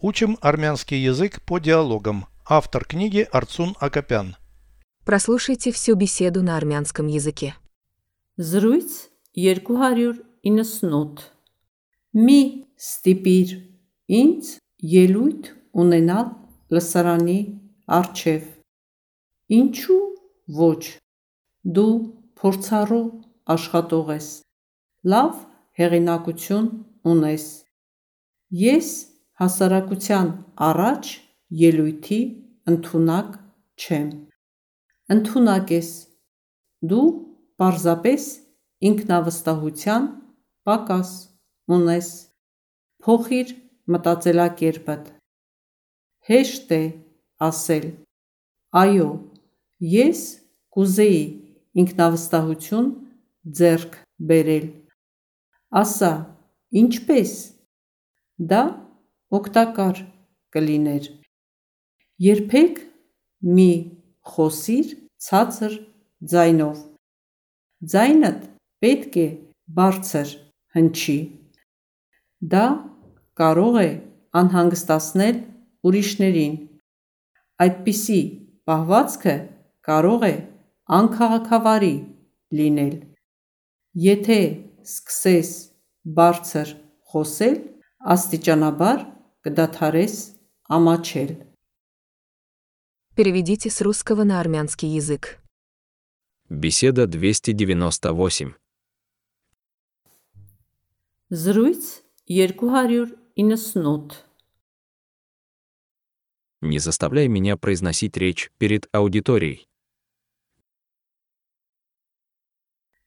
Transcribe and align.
Учим 0.00 0.38
армянский 0.40 0.98
язык 1.02 1.42
по 1.42 1.58
диалогам. 1.58 2.26
Автор 2.46 2.84
книги 2.84 3.26
Арцун 3.32 3.74
Акопян. 3.80 4.36
Прослушайте 5.04 5.72
всю 5.72 5.94
беседу 5.96 6.42
на 6.42 6.56
армянском 6.56 7.06
языке. 7.08 7.54
Զրույց 8.38 9.10
298 9.34 11.18
Մի 12.14 12.40
ստիպիր 12.78 13.50
ինձ 14.18 14.50
ելույթ 14.92 15.48
ունենալ 15.82 16.28
լսարանի 16.70 17.40
առջև 17.98 18.46
Ինչու 19.58 19.98
ոչ 20.60 20.82
դու 21.76 21.94
փորձառու 22.38 23.04
աշխատող 23.56 24.14
ես 24.14 24.28
լավ 25.12 25.34
հեղինակություն 25.82 26.70
ունես 27.12 27.46
Ես 28.62 28.88
հասարակության 29.42 30.32
առաջ 30.68 31.12
ելույթի 31.64 32.22
ընդունակ 32.72 33.36
չեմ 33.82 34.08
Ընդունակ 35.14 35.70
ես 35.72 35.90
դու 36.90 37.04
պարզապես 37.60 38.24
ինքնավստահության 38.88 40.08
պակաս 40.68 41.12
ունես 41.76 42.10
Փոխիր 43.06 43.54
մտածելակերպդ 43.94 45.06
Հեշտ 46.28 46.74
է 46.76 46.82
ասել. 47.48 47.86
Այո 48.82 49.08
ես 49.94 50.20
կուզեի 50.76 51.22
ինքնավստահություն 51.82 52.90
ձեռք 53.60 53.96
բերել 54.28 54.66
Ասա 55.82 56.12
ինչպես 56.82 57.32
Դա 58.52 58.62
օգտակար 59.36 59.98
կլիներ 60.56 61.08
Երբեք 62.24 62.78
մի 63.56 63.72
խոսիր 64.32 64.94
ցածր 65.26 65.74
ձայնով 66.32 66.78
Ձայնդ 67.92 68.46
պետք 68.84 69.18
է 69.22 69.26
բարձր 69.78 70.32
հնչի 70.78 71.18
Դա 72.54 72.64
կարող 73.42 73.76
է 73.82 73.90
անհանգստացնել 74.40 75.42
ուրիշներին 75.88 76.56
Այդպիսի 77.66 78.20
պահվածքը 78.70 79.36
կարող 79.88 80.26
է 80.30 80.34
անքաղաքավարի 80.98 81.94
լինել 82.58 82.96
Եթե 84.08 84.40
սկսես 84.88 85.52
բարձր 86.16 86.74
խոսել, 87.12 87.56
աստիճանաբար 88.14 89.00
կդադարես 89.45 90.15
ամաչել 90.69 91.31
Переведите 93.15 93.69
с 93.69 93.81
русского 93.81 94.23
на 94.23 94.39
армянский 94.39 94.89
язык. 94.89 95.37
Беседа 96.49 97.05
298. 97.05 98.53
Զրույց 101.29 102.03
298 102.27 104.11
Не 106.61 106.79
заставляй 106.79 107.27
меня 107.27 107.57
произносить 107.57 108.17
речь 108.17 108.51
перед 108.57 108.87
аудиторией. 108.95 109.67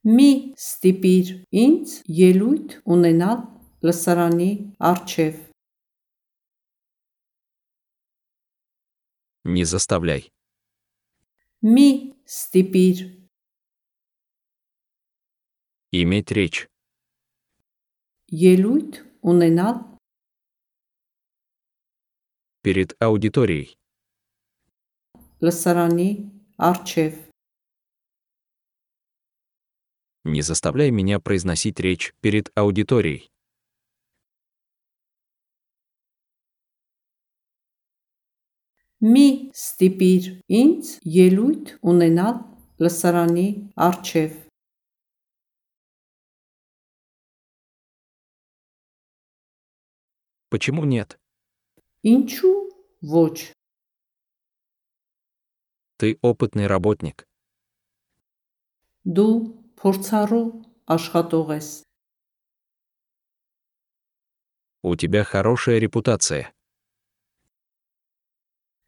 Մի 0.00 0.56
ստիպիր 0.56 1.30
ինձ 1.60 1.94
ելույթ 2.08 2.76
ունենալ 2.88 3.42
լսարանի 3.84 4.52
առջև 4.80 5.40
не 9.45 9.63
заставляй. 9.65 10.31
Ми 11.61 12.15
степир. 12.25 13.11
Иметь 15.91 16.31
речь. 16.31 16.67
Елюйт 18.27 19.05
унынал. 19.21 19.99
Перед 22.61 22.95
аудиторией. 22.99 23.77
Ласарани 25.39 26.31
Арчев. 26.57 27.13
Не 30.23 30.41
заставляй 30.41 30.89
меня 30.89 31.19
произносить 31.19 31.79
речь 31.79 32.15
перед 32.19 32.51
аудиторией. 32.57 33.29
Մի 39.04 39.26
ստիպիր 39.56 40.24
ինձ 40.60 40.92
ելույթ 41.16 41.74
ունենալ 41.92 42.36
լսարանի 42.84 43.48
առջև 43.88 44.38
Почему 50.50 50.84
нет? 50.84 51.16
Ինչու 52.02 52.56
ոչ 53.02 53.54
Ты 56.00 56.18
опытный 56.22 56.66
работник. 56.66 57.24
դու 59.04 59.34
փորձառու 59.80 60.46
աշխատող 60.94 61.52
ես 61.56 61.68
У 64.82 64.96
тебя 64.96 65.24
хорошая 65.24 65.78
репутация. 65.78 66.52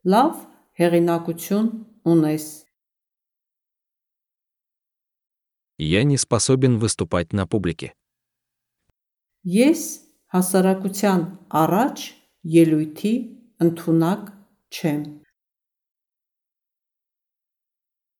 լավ 0.04 0.34
հեղինակություն 0.80 1.68
ունես 2.12 2.46
Я 5.78 6.04
не 6.04 6.16
способен 6.16 6.78
выступать 6.78 7.32
на 7.32 7.46
публике. 7.46 7.92
Ես 9.42 9.80
հասարակության 10.34 11.20
առաջ 11.62 11.96
ելույթի 12.58 13.14
ընդունակ 13.64 14.22
չեմ 14.70 15.02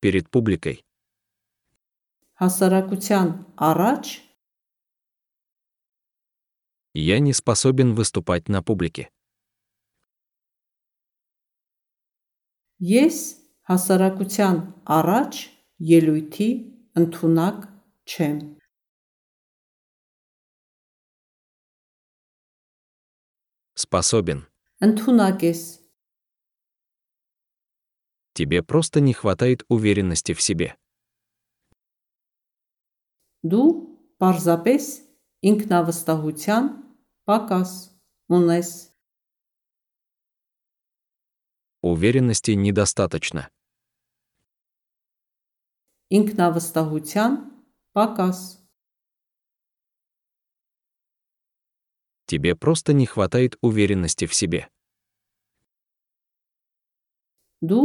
Перед 0.03 0.27
публикой. 0.35 0.83
հասարակության 2.43 3.29
առաջ 3.71 4.05
Я 6.95 7.19
не 7.21 7.33
способен 7.33 7.95
выступать 7.95 8.49
на 8.49 8.63
публике. 8.63 9.09
ես 12.81 13.19
հասարակության 13.71 14.57
առաջ 14.99 15.33
ելույթի 15.93 16.49
ընդունակ 17.03 17.57
չեմ 18.13 18.39
Способен. 23.77 24.47
ընդունակ 24.83 25.43
ես 25.49 25.61
Тебе 28.35 28.63
просто 28.63 29.01
не 29.01 29.13
хватает 29.13 29.63
уверенности 29.69 30.33
в 30.33 30.41
себе. 30.41 30.75
դու 33.45 33.69
պարզապես 34.23 34.85
ինքնավստահության 35.51 36.67
պակաս 37.29 37.71
ունես 38.37 38.69
Уверенности 41.83 42.53
недостаточно. 42.53 43.49
ինքնավստահության 46.13 47.37
պակաս 47.97 48.39
Тебе 52.27 52.55
просто 52.57 52.93
не 52.93 53.07
хватает 53.07 53.57
уверенности 53.61 54.27
в 54.27 54.35
себе. 54.35 54.69
դու 57.63 57.83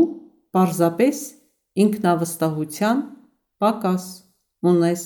պարզապես 0.55 1.17
ինքնավստահության 1.83 2.97
պակաս 3.61 4.03
ունես 4.63 5.03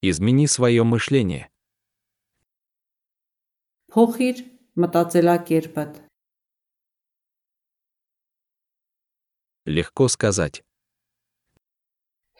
Измени 0.00 0.46
свое 0.46 0.84
мышление. 0.84 1.50
փոխիր 3.94 4.44
մտածելակերպդ 4.82 6.04
Легко 9.66 10.08
сказать. 10.08 10.62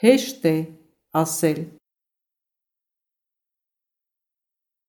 հեշտ 0.03 0.45
է 0.49 0.56
ասել 1.23 1.59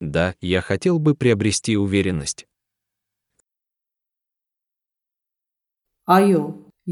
Да, 0.02 0.34
я 0.40 0.62
хотел 0.62 0.98
бы 1.00 1.14
приобрести 1.16 1.76
уверенность. 1.76 2.46
այո 6.18 6.44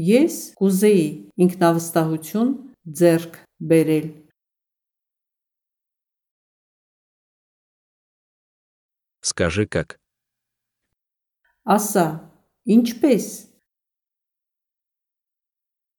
ես 0.08 0.34
կուզեի 0.60 1.06
ինքնավստահություն 1.44 2.50
ձեռք 2.98 3.38
բերել 3.70 4.06
Скажи 9.22 9.66
как. 9.66 9.98
Ասա, 11.68 12.32
ինչպես։ 12.64 13.24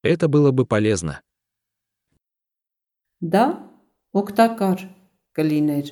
Это 0.04 0.28
было 0.28 0.52
бы 0.52 0.66
полезно. 0.66 1.22
Դա 3.22 3.46
օգտակար 4.16 4.88
կլիներ։ 5.36 5.88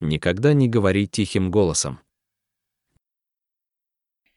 Никогда 0.00 0.52
не 0.54 0.68
говори 0.68 1.06
тихим 1.06 1.50
голосом. 1.50 2.00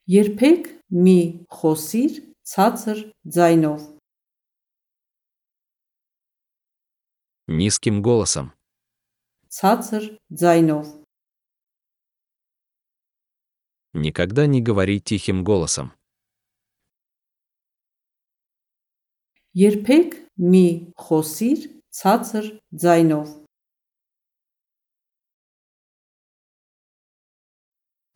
Երբեք 0.08 0.68
մի 0.92 1.20
խոսիր 1.52 2.12
ցածր 2.48 3.00
ձայնով, 3.28 3.98
Низким 7.50 8.02
голосом. 8.02 8.52
ցածր 9.58 10.04
ձայնով, 10.42 10.86
Никогда 13.94 14.46
не 14.46 14.62
говори 14.62 15.00
тихим 15.02 15.44
голосом. 15.44 15.92
երբեք 19.58 20.12
մի 20.54 20.66
խոսիր 21.04 21.60
ցածր 22.00 22.46
ձայնով, 22.84 23.28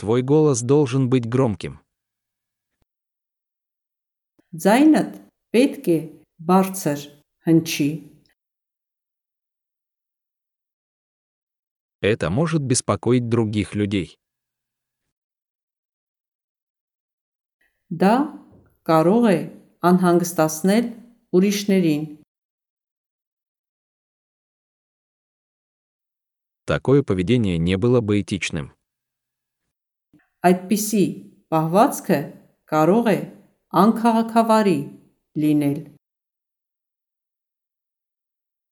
Твой 0.02 0.22
голос 0.24 0.62
должен 0.62 1.10
быть 1.14 1.26
громким. 1.30 1.74
ձայնդ 4.64 5.12
պետք 5.56 5.86
է 5.96 5.98
բարձր 6.50 7.00
հնչի։ 7.48 7.90
Это 12.06 12.30
может 12.30 12.62
беспокоить 12.62 13.30
других 13.30 13.76
людей. 13.76 14.18
Դա 17.92 18.16
կարող 18.88 19.26
է 19.28 19.38
անհանգստացնել 19.84 20.86
ուրիշներին։ 21.36 22.04
Такое 26.72 27.04
поведение 27.04 27.58
не 27.58 27.76
было 27.76 28.00
бы 28.00 28.22
этичным. 28.22 28.72
Այդպիսի 30.42 31.04
պահվածքը 31.52 32.20
կարող 32.72 33.06
է 33.12 33.20
անքաղաքավարի 33.84 34.80
լինել։ 35.44 35.78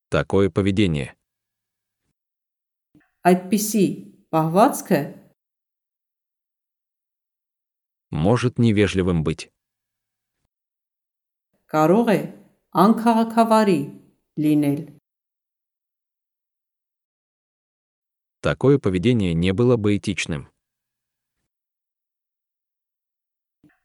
Такое 0.09 0.50
поведение. 0.50 1.13
Այդպիսի 3.30 3.86
պահվածքը 4.33 5.01
может 8.12 8.57
невежливым 8.57 9.24
быть. 9.24 9.50
կարող 11.69 12.07
է 12.09 12.21
անքաղաքավարի 12.83 13.81
լինել։ 14.44 14.80
Такое 18.41 18.80
поведение 18.80 19.33
не 19.36 19.53
было 19.53 19.77
бы 19.77 19.97
этичным. 19.97 20.47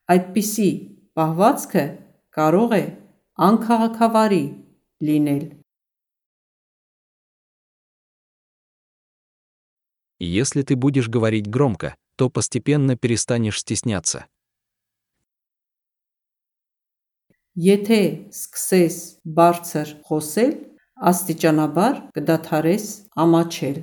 Այդպիսի 0.09 0.71
պահվածքը 1.19 1.85
կարող 2.39 2.73
է 2.79 2.85
անքաղաքավարի 3.49 4.45
լինել։ 5.09 5.45
Если 10.19 10.63
ты 10.63 10.77
будешь 10.77 11.09
говорить 11.09 11.49
громко, 11.49 11.97
то 12.17 12.31
постепенно 12.31 12.97
перестанешь 12.97 13.61
стесняться. 13.61 14.27
Եթե 17.55 18.31
սկսես 18.35 18.95
բարձր 19.31 19.91
խոսել, 20.09 20.55
աստիճանաբար 21.11 22.01
կդադարես 22.17 22.87
ամաչել։ 23.15 23.79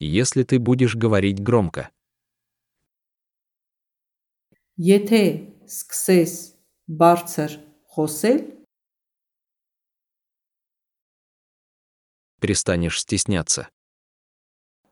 Если 0.00 0.42
ты 0.44 0.58
будешь 0.58 0.94
говорить 0.96 1.40
громко, 1.40 1.88
Եթե 4.80 5.24
սկսես 5.68 6.32
բարձր 7.00 7.56
խոսել, 7.92 8.38
перестанешь 12.44 13.00
стесняться. 13.00 13.68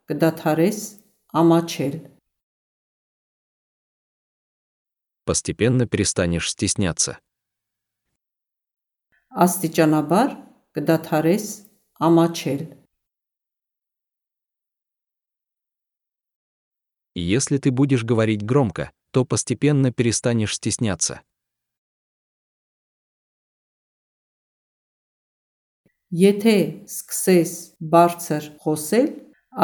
կդադարես 0.09 0.79
ամաչել։ 1.37 1.95
Постепенно 5.29 5.85
перестанешь 5.87 6.49
стесняться. 6.49 7.21
Աստիճանաբար 9.29 10.31
կդադարես 10.73 11.45
ամաչել։ 12.09 12.63
Если 17.15 17.59
ты 17.59 17.71
будешь 17.71 18.05
говорить 18.05 18.43
громко, 18.43 18.93
то 19.11 19.25
постепенно 19.27 19.93
перестанешь 19.93 20.55
стесняться. 20.55 21.21
Եթե 26.13 26.57
սկսես 26.89 27.55
բարձր 27.93 28.53
խոսել, 28.63 29.09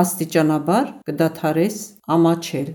աստիճանաբար 0.02 0.90
կդադարես 1.08 1.78
ամաչել։ 2.16 2.74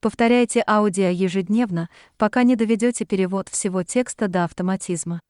Повторяйте 0.00 0.62
аудио 0.64 1.08
ежедневно, 1.10 1.88
пока 2.18 2.44
не 2.44 2.54
доведете 2.54 3.04
перевод 3.04 3.48
всего 3.48 3.82
текста 3.82 4.28
до 4.28 4.44
автоматизма. 4.44 5.20